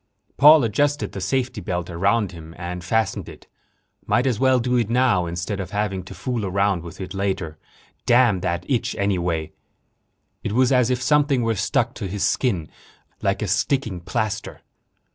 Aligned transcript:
Paul 0.35 0.63
adjusted 0.63 1.11
the 1.11 1.21
safety 1.21 1.61
belt 1.61 1.87
around 1.87 2.31
him, 2.31 2.55
and 2.57 2.83
fastened 2.83 3.29
it. 3.29 3.45
Might 4.07 4.25
as 4.25 4.39
well 4.39 4.59
do 4.59 4.75
it 4.77 4.89
now, 4.89 5.27
instead 5.27 5.59
of 5.59 5.69
having 5.69 6.01
to 6.05 6.15
fool 6.15 6.43
around 6.43 6.81
with 6.81 6.99
it 6.99 7.13
later. 7.13 7.59
Damn 8.07 8.39
that 8.39 8.67
itch, 8.67 8.95
anyway! 8.95 9.51
It 10.43 10.53
was 10.53 10.71
as 10.71 10.89
if 10.89 11.03
something 11.03 11.43
were 11.43 11.53
stuck 11.53 11.93
to 11.93 12.07
his 12.07 12.23
skin 12.23 12.67
like 13.21 13.43
a 13.43 13.47
sticking 13.47 13.99
plaster.... 14.01 14.61